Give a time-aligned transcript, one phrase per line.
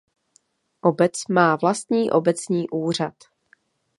[0.81, 3.13] Obec má vlastní obecní úřad.